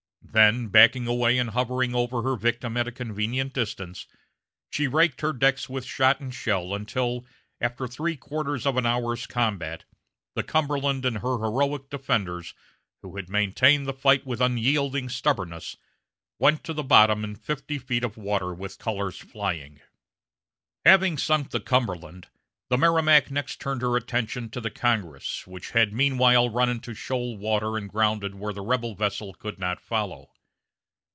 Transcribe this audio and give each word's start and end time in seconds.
Then 0.33 0.69
backing 0.69 1.07
away 1.07 1.37
and 1.37 1.49
hovering 1.49 1.93
over 1.93 2.21
her 2.21 2.37
victim 2.37 2.77
at 2.77 2.95
convenient 2.95 3.51
distance, 3.53 4.07
she 4.69 4.87
raked 4.87 5.19
her 5.19 5.33
decks 5.33 5.67
with 5.67 5.83
shot 5.85 6.21
and 6.21 6.33
shell 6.33 6.73
until, 6.73 7.25
after 7.59 7.85
three 7.85 8.15
quarters 8.15 8.65
of 8.65 8.77
an 8.77 8.85
hour's 8.85 9.27
combat, 9.27 9.83
the 10.33 10.41
Cumberland 10.43 11.03
and 11.03 11.17
her 11.17 11.37
heroic 11.37 11.89
defenders, 11.89 12.53
who 13.01 13.17
had 13.17 13.27
maintained 13.29 13.85
the 13.85 13.93
fight 13.93 14.25
with 14.25 14.39
unyielding 14.39 15.09
stubbornness, 15.09 15.75
went 16.39 16.63
to 16.63 16.71
the 16.71 16.83
bottom 16.83 17.25
in 17.25 17.35
fifty 17.35 17.77
feet 17.77 18.05
of 18.05 18.15
water 18.15 18.53
with 18.53 18.79
colors 18.79 19.17
flying. 19.17 19.81
Having 20.85 21.17
sunk 21.17 21.49
the 21.49 21.59
Cumberland, 21.59 22.27
the 22.69 22.77
Merrimac 22.77 23.29
next 23.29 23.59
turned 23.59 23.81
her 23.81 23.97
attention 23.97 24.49
to 24.49 24.61
the 24.61 24.71
Congress, 24.71 25.45
which 25.45 25.71
had 25.71 25.91
meanwhile 25.91 26.47
run 26.49 26.69
into 26.69 26.93
shoal 26.93 27.35
water 27.35 27.75
and 27.75 27.89
grounded 27.89 28.33
where 28.33 28.53
the 28.53 28.61
rebel 28.63 28.95
vessel 28.95 29.33
could 29.33 29.59
not 29.59 29.81
follow. 29.81 30.31